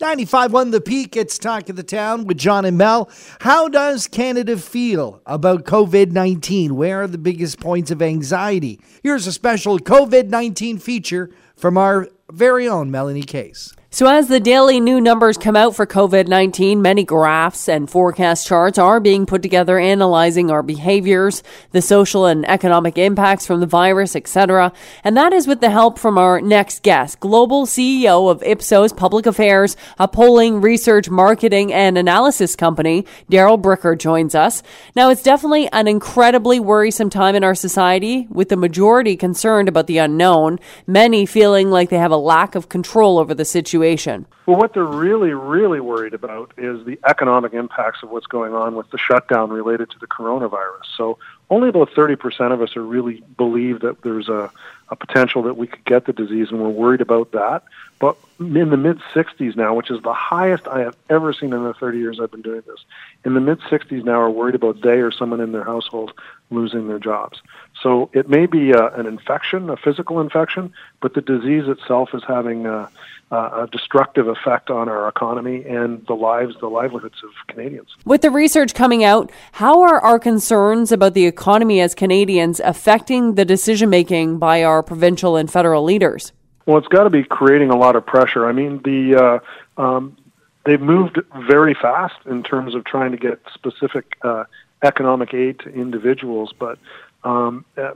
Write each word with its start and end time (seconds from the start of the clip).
95.1 0.00 0.70
The 0.70 0.80
Peak, 0.80 1.14
it's 1.14 1.38
Talk 1.38 1.68
of 1.68 1.76
the 1.76 1.82
Town 1.82 2.24
with 2.24 2.38
John 2.38 2.64
and 2.64 2.78
Mel. 2.78 3.10
How 3.40 3.68
does 3.68 4.06
Canada 4.06 4.56
feel 4.56 5.20
about 5.26 5.66
COVID 5.66 6.10
19? 6.10 6.74
Where 6.74 7.02
are 7.02 7.06
the 7.06 7.18
biggest 7.18 7.60
points 7.60 7.90
of 7.90 8.00
anxiety? 8.00 8.80
Here's 9.02 9.26
a 9.26 9.32
special 9.32 9.78
COVID 9.78 10.30
19 10.30 10.78
feature 10.78 11.30
from 11.54 11.76
our 11.76 12.08
very 12.32 12.66
own 12.66 12.90
Melanie 12.90 13.24
Case. 13.24 13.74
So, 13.92 14.06
as 14.06 14.28
the 14.28 14.38
daily 14.38 14.78
new 14.78 15.00
numbers 15.00 15.36
come 15.36 15.56
out 15.56 15.74
for 15.74 15.84
COVID 15.84 16.28
19, 16.28 16.80
many 16.80 17.02
graphs 17.02 17.68
and 17.68 17.90
forecast 17.90 18.46
charts 18.46 18.78
are 18.78 19.00
being 19.00 19.26
put 19.26 19.42
together 19.42 19.80
analyzing 19.80 20.48
our 20.48 20.62
behaviors, 20.62 21.42
the 21.72 21.82
social 21.82 22.24
and 22.24 22.48
economic 22.48 22.96
impacts 22.98 23.48
from 23.48 23.58
the 23.58 23.66
virus, 23.66 24.14
etc. 24.14 24.72
And 25.02 25.16
that 25.16 25.32
is 25.32 25.48
with 25.48 25.60
the 25.60 25.70
help 25.70 25.98
from 25.98 26.18
our 26.18 26.40
next 26.40 26.84
guest, 26.84 27.18
Global 27.18 27.66
CEO 27.66 28.30
of 28.30 28.44
Ipsos 28.44 28.92
Public 28.92 29.26
Affairs, 29.26 29.76
a 29.98 30.06
polling, 30.06 30.60
research, 30.60 31.10
marketing, 31.10 31.72
and 31.72 31.98
analysis 31.98 32.54
company. 32.54 33.04
Darrell 33.28 33.58
Bricker 33.58 33.98
joins 33.98 34.36
us. 34.36 34.62
Now, 34.94 35.10
it's 35.10 35.24
definitely 35.24 35.68
an 35.72 35.88
incredibly 35.88 36.60
worrisome 36.60 37.10
time 37.10 37.34
in 37.34 37.42
our 37.42 37.56
society, 37.56 38.28
with 38.30 38.50
the 38.50 38.56
majority 38.56 39.16
concerned 39.16 39.68
about 39.68 39.88
the 39.88 39.98
unknown, 39.98 40.60
many 40.86 41.26
feeling 41.26 41.72
like 41.72 41.90
they 41.90 41.98
have 41.98 42.12
a 42.12 42.16
lack 42.16 42.54
of 42.54 42.68
control 42.68 43.18
over 43.18 43.34
the 43.34 43.44
situation 43.44 43.79
situation? 43.80 44.26
Well, 44.46 44.58
what 44.58 44.74
they're 44.74 44.84
really, 44.84 45.32
really 45.32 45.80
worried 45.80 46.14
about 46.14 46.52
is 46.58 46.84
the 46.84 46.98
economic 47.08 47.54
impacts 47.54 48.02
of 48.02 48.10
what's 48.10 48.26
going 48.26 48.52
on 48.52 48.74
with 48.74 48.90
the 48.90 48.98
shutdown 48.98 49.50
related 49.50 49.90
to 49.90 49.98
the 49.98 50.06
coronavirus. 50.06 50.84
So 50.96 51.18
only 51.48 51.68
about 51.68 51.90
30% 51.90 52.52
of 52.52 52.60
us 52.60 52.76
are 52.76 52.82
really 52.82 53.22
believe 53.36 53.80
that 53.80 54.02
there's 54.02 54.28
a, 54.28 54.50
a 54.88 54.96
potential 54.96 55.42
that 55.44 55.56
we 55.56 55.66
could 55.66 55.84
get 55.84 56.06
the 56.06 56.12
disease, 56.12 56.48
and 56.50 56.60
we're 56.60 56.68
worried 56.68 57.00
about 57.00 57.32
that. 57.32 57.62
But 57.98 58.16
in 58.38 58.70
the 58.70 58.76
mid 58.76 58.98
60s 59.14 59.56
now, 59.56 59.74
which 59.74 59.90
is 59.90 60.02
the 60.02 60.14
highest 60.14 60.66
I 60.68 60.80
have 60.80 60.96
ever 61.08 61.32
seen 61.32 61.52
in 61.52 61.64
the 61.64 61.74
30 61.74 61.98
years 61.98 62.20
I've 62.20 62.30
been 62.30 62.42
doing 62.42 62.62
this, 62.66 62.84
in 63.24 63.34
the 63.34 63.40
mid 63.40 63.60
60s 63.60 64.04
now 64.04 64.20
are 64.20 64.30
worried 64.30 64.54
about 64.54 64.82
they 64.82 65.00
or 65.00 65.10
someone 65.10 65.40
in 65.40 65.52
their 65.52 65.64
household 65.64 66.12
losing 66.50 66.88
their 66.88 66.98
jobs. 66.98 67.40
So 67.82 68.10
it 68.12 68.28
may 68.28 68.46
be 68.46 68.74
uh, 68.74 68.90
an 68.90 69.06
infection, 69.06 69.70
a 69.70 69.76
physical 69.76 70.20
infection, 70.20 70.72
but 71.00 71.14
the 71.14 71.20
disease 71.20 71.64
itself 71.68 72.10
is 72.12 72.22
having 72.26 72.66
uh, 72.66 72.88
uh, 73.30 73.64
a 73.64 73.68
destructive 73.70 74.26
effect 74.26 74.70
on 74.70 74.88
our 74.88 75.08
economy 75.08 75.64
and 75.64 76.04
the 76.06 76.14
lives, 76.14 76.56
the 76.60 76.68
livelihoods 76.68 77.22
of 77.22 77.30
Canadians. 77.46 77.88
With 78.04 78.22
the 78.22 78.30
research 78.30 78.74
coming 78.74 79.04
out, 79.04 79.30
how 79.52 79.80
are 79.82 80.00
our 80.00 80.18
concerns 80.18 80.90
about 80.90 81.14
the 81.14 81.26
economy 81.26 81.80
as 81.80 81.94
Canadians 81.94 82.60
affecting 82.60 83.36
the 83.36 83.44
decision 83.44 83.88
making 83.88 84.38
by 84.38 84.64
our 84.64 84.82
provincial 84.82 85.36
and 85.36 85.50
federal 85.50 85.84
leaders? 85.84 86.32
Well, 86.66 86.78
it's 86.78 86.88
got 86.88 87.04
to 87.04 87.10
be 87.10 87.24
creating 87.24 87.70
a 87.70 87.76
lot 87.76 87.96
of 87.96 88.04
pressure. 88.04 88.46
I 88.46 88.52
mean, 88.52 88.80
the 88.84 89.40
uh, 89.78 89.80
um, 89.80 90.16
they've 90.64 90.80
moved 90.80 91.20
very 91.48 91.74
fast 91.74 92.16
in 92.26 92.42
terms 92.42 92.74
of 92.74 92.84
trying 92.84 93.12
to 93.12 93.16
get 93.16 93.40
specific 93.54 94.16
uh, 94.22 94.44
economic 94.82 95.34
aid 95.34 95.58
to 95.60 95.68
individuals, 95.68 96.52
but 96.58 96.78
um, 97.24 97.64
uh, 97.76 97.92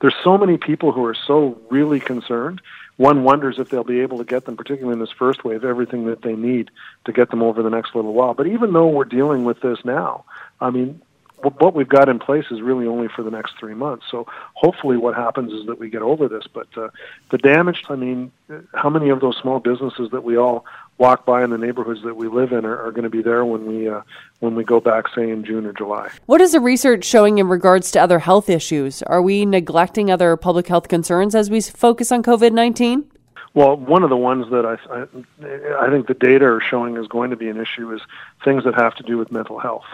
there's 0.00 0.14
so 0.24 0.36
many 0.38 0.56
people 0.56 0.92
who 0.92 1.04
are 1.04 1.14
so 1.14 1.58
really 1.70 2.00
concerned 2.00 2.60
one 3.00 3.24
wonders 3.24 3.58
if 3.58 3.70
they'll 3.70 3.82
be 3.82 4.00
able 4.00 4.18
to 4.18 4.24
get 4.24 4.44
them, 4.44 4.58
particularly 4.58 4.92
in 4.92 5.00
this 5.00 5.10
first 5.10 5.42
wave, 5.42 5.64
everything 5.64 6.04
that 6.04 6.20
they 6.20 6.34
need 6.34 6.70
to 7.06 7.12
get 7.12 7.30
them 7.30 7.42
over 7.42 7.62
the 7.62 7.70
next 7.70 7.94
little 7.94 8.12
while. 8.12 8.34
But 8.34 8.46
even 8.46 8.74
though 8.74 8.88
we're 8.88 9.06
dealing 9.06 9.46
with 9.46 9.62
this 9.62 9.78
now, 9.86 10.26
I 10.60 10.68
mean, 10.68 11.00
what 11.42 11.74
we've 11.74 11.88
got 11.88 12.08
in 12.08 12.18
place 12.18 12.46
is 12.50 12.60
really 12.60 12.86
only 12.86 13.08
for 13.08 13.22
the 13.22 13.30
next 13.30 13.54
three 13.58 13.74
months. 13.74 14.06
So 14.10 14.26
hopefully, 14.54 14.96
what 14.96 15.14
happens 15.14 15.52
is 15.52 15.66
that 15.66 15.78
we 15.78 15.90
get 15.90 16.02
over 16.02 16.28
this. 16.28 16.44
But 16.52 16.68
uh, 16.76 16.88
the 17.30 17.38
damage, 17.38 17.84
I 17.88 17.96
mean, 17.96 18.32
how 18.74 18.90
many 18.90 19.08
of 19.10 19.20
those 19.20 19.36
small 19.36 19.60
businesses 19.60 20.10
that 20.10 20.24
we 20.24 20.36
all 20.36 20.64
walk 20.98 21.24
by 21.24 21.42
in 21.42 21.50
the 21.50 21.58
neighborhoods 21.58 22.02
that 22.02 22.14
we 22.14 22.28
live 22.28 22.52
in 22.52 22.66
are, 22.66 22.78
are 22.86 22.92
going 22.92 23.04
to 23.04 23.10
be 23.10 23.22
there 23.22 23.44
when 23.44 23.66
we 23.66 23.88
uh, 23.88 24.02
when 24.40 24.54
we 24.54 24.64
go 24.64 24.80
back, 24.80 25.06
say 25.14 25.30
in 25.30 25.44
June 25.44 25.66
or 25.66 25.72
July. 25.72 26.10
What 26.26 26.40
is 26.40 26.52
the 26.52 26.60
research 26.60 27.04
showing 27.04 27.38
in 27.38 27.48
regards 27.48 27.90
to 27.92 28.00
other 28.00 28.18
health 28.18 28.50
issues? 28.50 29.02
Are 29.02 29.22
we 29.22 29.46
neglecting 29.46 30.10
other 30.10 30.36
public 30.36 30.66
health 30.66 30.88
concerns 30.88 31.34
as 31.34 31.50
we 31.50 31.60
focus 31.60 32.12
on 32.12 32.22
COVID 32.22 32.52
nineteen? 32.52 33.10
Well, 33.52 33.76
one 33.76 34.04
of 34.04 34.10
the 34.10 34.16
ones 34.16 34.48
that 34.50 34.64
I, 34.64 34.76
I 34.94 35.86
I 35.86 35.90
think 35.90 36.06
the 36.06 36.14
data 36.14 36.44
are 36.44 36.60
showing 36.60 36.96
is 36.96 37.08
going 37.08 37.30
to 37.30 37.36
be 37.36 37.48
an 37.48 37.60
issue 37.60 37.92
is 37.92 38.00
things 38.44 38.64
that 38.64 38.74
have 38.74 38.94
to 38.96 39.02
do 39.02 39.18
with 39.18 39.32
mental 39.32 39.58
health. 39.58 39.86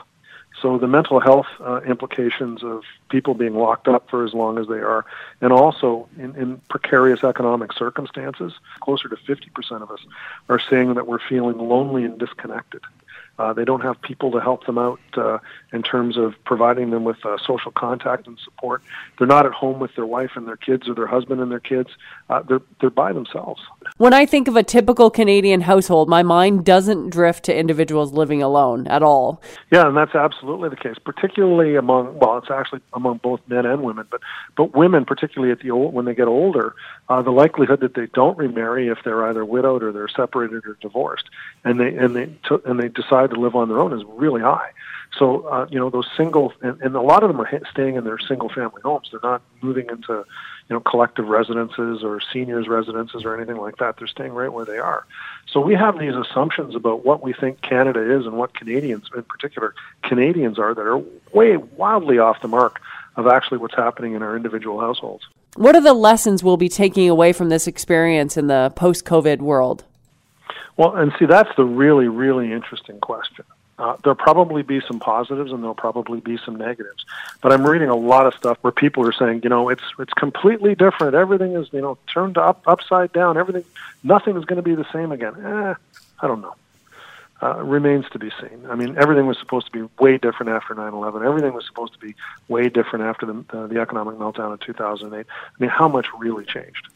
So 0.62 0.78
the 0.78 0.87
mental 0.87 1.21
health 1.21 1.47
uh, 1.61 1.81
implications 1.83 2.65
of 2.65 2.83
people 3.11 3.34
being 3.34 3.55
locked 3.55 3.89
up 3.89 4.09
for 4.09 4.25
as 4.25 4.33
long 4.33 4.59
as 4.59 4.69
they 4.69 4.78
are, 4.78 5.05
and 5.41 5.53
also 5.53 6.09
in, 6.19 6.34
in 6.34 6.59
precarious 6.71 7.22
economic 7.22 7.72
circumstances, 7.72 8.53
closer 8.81 9.09
to 9.09 9.16
50% 9.16 9.83
of 9.83 9.91
us 9.91 10.00
are 10.49 10.59
saying 10.59 10.95
that 10.95 11.06
we're 11.06 11.21
feeling 11.28 11.59
lonely 11.59 12.05
and 12.05 12.19
disconnected. 12.19 12.81
Uh, 13.39 13.53
they 13.53 13.65
don't 13.65 13.83
have 13.83 14.00
people 14.00 14.31
to 14.31 14.41
help 14.41 14.65
them 14.65 14.78
out 14.78 15.00
uh, 15.16 15.39
in 15.72 15.83
terms 15.83 16.16
of 16.16 16.34
providing 16.45 16.91
them 16.91 17.05
with 17.05 17.25
uh, 17.27 17.37
social 17.45 17.71
contact 17.71 18.27
and 18.27 18.39
support. 18.39 18.83
They're 19.19 19.27
not 19.27 19.45
at 19.45 19.53
home 19.53 19.78
with 19.78 19.95
their 19.95 20.06
wife 20.06 20.33
and 20.37 20.49
their 20.49 20.56
kids 20.56 20.89
or 20.89 20.95
their 20.95 21.06
husband 21.06 21.41
and 21.41 21.50
their 21.50 21.61
kids. 21.61 21.91
Uh, 22.31 22.43
they're 22.43 22.62
they're 22.81 22.91
by 22.91 23.12
themselves. 23.12 23.61
When 23.97 24.12
I 24.12 24.26
think 24.26 24.48
of 24.48 24.56
a 24.56 24.62
typical 24.62 25.10
Canadian 25.10 25.62
household, 25.62 26.08
my 26.08 26.22
mind 26.22 26.64
doesn't 26.64 27.10
drift 27.10 27.44
to 27.44 27.56
individuals 27.56 28.12
living 28.12 28.42
alone 28.42 28.86
at 28.88 29.02
all. 29.02 29.42
Yeah, 29.70 29.88
and 29.88 29.97
that's 29.97 30.14
absolutely 30.14 30.69
the 30.69 30.76
case, 30.76 30.97
particularly 31.04 31.76
among 31.76 32.19
well, 32.19 32.38
it's 32.38 32.50
actually 32.50 32.80
among 32.92 33.19
both 33.19 33.41
men 33.48 33.66
and 33.66 33.82
women, 33.82 34.06
but 34.10 34.20
but 34.56 34.76
women, 34.76 35.04
particularly 35.04 35.52
at 35.52 35.60
the 35.60 35.70
old 35.70 35.94
when 35.94 36.04
they 36.04 36.14
get 36.14 36.28
older, 36.28 36.74
uh, 37.08 37.22
the 37.22 37.30
likelihood 37.30 37.80
that 37.80 37.94
they 37.94 38.06
don't 38.06 38.36
remarry 38.38 38.88
if 38.88 38.98
they're 39.04 39.26
either 39.26 39.44
widowed 39.44 39.82
or 39.82 39.92
they're 39.92 40.08
separated 40.08 40.66
or 40.66 40.76
divorced, 40.80 41.28
and 41.64 41.80
they 41.80 41.94
and 41.97 42.14
they 42.14 42.26
t- 42.26 42.62
and 42.64 42.78
they 42.78 42.88
decide 42.88 43.30
to 43.30 43.41
live 43.41 43.54
on 43.54 43.68
their 43.68 43.80
own 43.80 43.92
is 43.92 44.04
really 44.06 44.42
high. 44.42 44.70
So, 45.18 45.47
uh, 45.47 45.66
you 45.70 45.78
know, 45.78 45.88
those 45.88 46.08
single, 46.16 46.53
and, 46.60 46.80
and 46.82 46.94
a 46.94 47.00
lot 47.00 47.22
of 47.22 47.28
them 47.28 47.41
are 47.41 47.60
staying 47.70 47.97
in 47.97 48.04
their 48.04 48.18
single 48.18 48.48
family 48.48 48.82
homes. 48.82 49.08
They're 49.10 49.20
not 49.22 49.42
moving 49.62 49.88
into, 49.88 50.24
you 50.69 50.75
know, 50.75 50.81
collective 50.81 51.28
residences 51.28 52.03
or 52.03 52.21
seniors 52.32 52.66
residences 52.66 53.25
or 53.25 53.37
anything 53.37 53.56
like 53.56 53.77
that. 53.77 53.97
They're 53.99 54.09
staying 54.09 54.32
right 54.32 54.53
where 54.53 54.65
they 54.65 54.78
are. 54.78 55.06
So 55.49 55.60
we 55.60 55.75
have 55.75 55.99
these 55.99 56.15
assumptions 56.15 56.75
about 56.75 57.04
what 57.04 57.22
we 57.22 57.32
think 57.32 57.60
Canada 57.62 58.00
is 58.19 58.27
and 58.27 58.37
what 58.37 58.54
Canadians, 58.54 59.09
in 59.15 59.22
particular, 59.22 59.75
Canadians 60.03 60.59
are 60.59 60.75
that 60.75 60.82
are 60.82 60.99
way 61.32 61.56
wildly 61.56 62.19
off 62.19 62.43
the 62.43 62.49
mark 62.49 62.81
of 63.15 63.27
actually 63.27 63.59
what's 63.59 63.77
happening 63.77 64.15
in 64.15 64.22
our 64.22 64.37
individual 64.37 64.81
households. 64.81 65.25
What 65.54 65.75
are 65.75 65.81
the 65.81 65.94
lessons 65.94 66.43
we'll 66.43 66.59
be 66.59 66.69
taking 66.69 67.09
away 67.09 67.33
from 67.33 67.48
this 67.48 67.66
experience 67.66 68.37
in 68.37 68.48
the 68.48 68.72
post 68.77 69.04
COVID 69.04 69.38
world? 69.38 69.84
Well, 70.77 70.94
and 70.97 71.12
see, 71.19 71.25
that's 71.25 71.48
the 71.56 71.65
really, 71.65 72.09
really 72.09 72.53
interesting 72.53 73.00
question. 73.00 73.44
Uh, 73.78 73.97
there'll 74.03 74.16
probably 74.16 74.62
be 74.62 74.81
some 74.81 74.98
positives 74.98 75.53
and 75.53 75.62
there'll 75.62 75.75
probably 75.75 76.20
be 76.20 76.38
some 76.44 76.56
negatives. 76.56 77.04
But 77.42 77.53
I'm 77.53 77.66
reading 77.66 77.91
a 77.91 77.94
lot 77.94 78.26
of 78.26 78.34
stuff 78.34 78.56
where 78.62 78.72
people 78.72 79.06
are 79.06 79.12
saying, 79.12 79.42
you 79.44 79.50
know, 79.50 79.69
it's 79.69 79.82
it's 79.98 80.14
completely 80.14 80.75
different. 80.75 81.14
Everything 81.14 81.53
is, 81.53 81.69
you 81.72 81.82
know, 81.82 81.98
turned 82.12 82.38
up 82.38 82.62
upside 82.66 83.12
down. 83.12 83.36
Everything, 83.36 83.65
nothing 84.03 84.36
is 84.36 84.47
going 84.47 84.56
to 84.56 84.62
be 84.62 84.75
the 84.75 84.86
same 84.92 85.12
again. 85.12 85.34
Eh, 85.44 85.75
I 86.20 86.26
don't 86.26 86.41
know. 86.41 86.54
Uh, 87.42 87.62
remains 87.62 88.09
to 88.09 88.19
be 88.19 88.31
seen. 88.41 88.65
I 88.66 88.76
mean, 88.76 88.97
everything 88.97 89.26
was 89.26 89.38
supposed 89.38 89.66
to 89.66 89.72
be 89.72 89.86
way 90.03 90.16
different 90.16 90.53
after 90.53 90.75
9/11. 90.75 91.22
Everything 91.22 91.53
was 91.53 91.66
supposed 91.66 91.92
to 91.92 91.98
be 91.98 92.15
way 92.48 92.70
different 92.70 93.04
after 93.04 93.26
the 93.26 93.44
uh, 93.50 93.66
the 93.66 93.78
economic 93.78 94.15
meltdown 94.16 94.53
in 94.53 94.59
2008. 94.59 95.26
I 95.28 95.62
mean, 95.62 95.69
how 95.69 95.86
much 95.86 96.06
really 96.19 96.47
changed? 96.47 96.88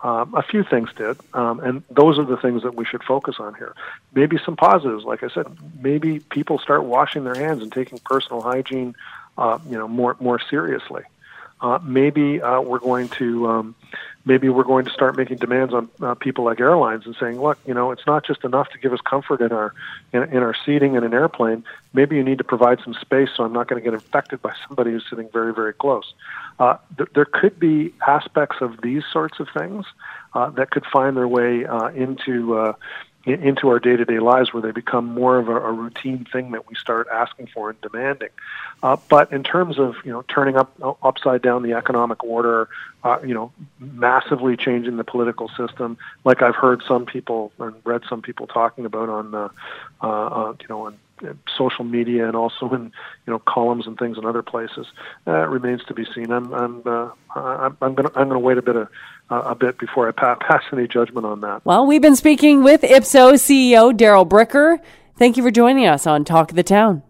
Um, 0.00 0.32
a 0.34 0.42
few 0.42 0.62
things 0.62 0.90
did, 0.96 1.18
um, 1.34 1.58
and 1.60 1.82
those 1.90 2.20
are 2.20 2.24
the 2.24 2.36
things 2.36 2.62
that 2.62 2.76
we 2.76 2.84
should 2.84 3.02
focus 3.02 3.36
on 3.40 3.54
here. 3.54 3.74
Maybe 4.14 4.38
some 4.44 4.54
positives, 4.54 5.04
like 5.04 5.24
I 5.24 5.28
said, 5.28 5.46
maybe 5.80 6.20
people 6.20 6.60
start 6.60 6.84
washing 6.84 7.24
their 7.24 7.34
hands 7.34 7.62
and 7.62 7.72
taking 7.72 7.98
personal 8.04 8.40
hygiene, 8.40 8.94
uh, 9.36 9.58
you 9.68 9.76
know, 9.76 9.88
more 9.88 10.16
more 10.20 10.38
seriously. 10.38 11.02
Uh, 11.60 11.80
maybe 11.82 12.40
uh, 12.40 12.60
we're 12.60 12.78
going 12.78 13.08
to 13.08 13.48
um, 13.48 13.74
maybe 14.28 14.50
we're 14.50 14.62
going 14.62 14.84
to 14.84 14.90
start 14.90 15.16
making 15.16 15.38
demands 15.38 15.72
on 15.72 15.88
uh, 16.02 16.14
people 16.14 16.44
like 16.44 16.60
airlines 16.60 17.06
and 17.06 17.16
saying, 17.18 17.40
look, 17.40 17.58
you 17.66 17.72
know, 17.72 17.90
it's 17.90 18.06
not 18.06 18.26
just 18.26 18.44
enough 18.44 18.68
to 18.68 18.78
give 18.78 18.92
us 18.92 19.00
comfort 19.00 19.40
in 19.40 19.50
our 19.52 19.72
in, 20.12 20.22
in 20.24 20.42
our 20.42 20.54
seating 20.66 20.94
in 20.96 21.02
an 21.02 21.14
airplane. 21.14 21.64
Maybe 21.94 22.16
you 22.16 22.22
need 22.22 22.36
to 22.38 22.44
provide 22.44 22.78
some 22.84 22.92
space 22.92 23.30
so 23.34 23.42
I'm 23.42 23.54
not 23.54 23.68
going 23.68 23.82
to 23.82 23.90
get 23.90 23.94
infected 23.94 24.42
by 24.42 24.52
somebody 24.66 24.90
who's 24.90 25.04
sitting 25.08 25.30
very 25.32 25.54
very 25.54 25.72
close. 25.72 26.12
Uh, 26.60 26.76
th- 26.98 27.08
there 27.14 27.24
could 27.24 27.58
be 27.58 27.94
aspects 28.06 28.58
of 28.60 28.82
these 28.82 29.02
sorts 29.10 29.40
of 29.40 29.48
things 29.56 29.86
uh, 30.34 30.50
that 30.50 30.70
could 30.70 30.84
find 30.84 31.16
their 31.16 31.28
way 31.28 31.64
uh, 31.64 31.88
into 31.88 32.56
uh, 32.58 32.74
into 33.24 33.68
our 33.68 33.78
day-to-day 33.78 34.20
lives 34.20 34.52
where 34.52 34.62
they 34.62 34.70
become 34.70 35.04
more 35.04 35.38
of 35.38 35.48
a, 35.48 35.56
a, 35.56 35.72
routine 35.72 36.24
thing 36.32 36.52
that 36.52 36.68
we 36.68 36.74
start 36.74 37.08
asking 37.12 37.46
for 37.48 37.70
and 37.70 37.80
demanding. 37.80 38.30
Uh, 38.82 38.96
but 39.08 39.30
in 39.32 39.42
terms 39.42 39.78
of 39.78 39.96
you 40.04 40.12
know 40.12 40.22
turning 40.22 40.56
up 40.56 40.72
upside 41.02 41.42
down 41.42 41.62
the 41.62 41.72
economic 41.72 42.22
order, 42.22 42.68
uh, 43.04 43.18
you 43.24 43.34
know 43.34 43.52
massively 43.78 44.56
changing 44.56 44.96
the 44.96 45.04
political 45.04 45.48
system, 45.48 45.98
like 46.24 46.42
I've 46.42 46.54
heard 46.54 46.82
some 46.86 47.06
people 47.06 47.52
and 47.58 47.74
read 47.84 48.02
some 48.08 48.22
people 48.22 48.46
talking 48.46 48.84
about 48.84 49.08
on 49.08 49.30
the 49.32 49.50
uh, 50.00 50.06
uh, 50.06 50.54
you 50.60 50.66
know 50.68 50.86
on 50.86 50.98
social 51.56 51.84
media 51.84 52.26
and 52.26 52.36
also 52.36 52.68
in 52.70 52.84
you 53.26 53.32
know 53.32 53.38
columns 53.38 53.86
and 53.86 53.98
things 53.98 54.18
in 54.18 54.24
other 54.24 54.42
places. 54.42 54.86
Uh, 55.26 55.46
remains 55.48 55.84
to 55.84 55.94
be 55.94 56.04
seen. 56.14 56.30
I'm 56.30 56.52
I'm 56.52 56.82
uh, 56.86 57.10
I'm, 57.34 57.76
I'm 57.80 57.94
going 57.94 58.08
to 58.08 58.18
I'm 58.18 58.28
to 58.30 58.38
wait 58.38 58.58
a 58.58 58.62
bit 58.62 58.76
of, 58.76 58.88
uh, 59.30 59.42
a 59.46 59.54
bit 59.54 59.78
before 59.78 60.08
I 60.08 60.12
pass 60.12 60.62
any 60.72 60.88
judgment 60.88 61.26
on 61.26 61.40
that. 61.42 61.64
Well, 61.64 61.86
we've 61.86 62.02
been 62.02 62.16
speaking 62.16 62.62
with 62.62 62.84
Ipsos 62.84 63.42
CEO 63.42 63.96
Darrell 63.96 64.26
Bricker. 64.26 64.78
Thank 65.16 65.36
you 65.36 65.42
for 65.42 65.50
joining 65.50 65.86
us 65.86 66.06
on 66.06 66.24
Talk 66.24 66.50
of 66.50 66.56
the 66.56 66.62
Town. 66.62 67.02